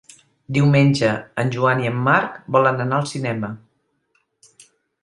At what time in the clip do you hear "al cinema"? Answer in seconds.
3.01-3.53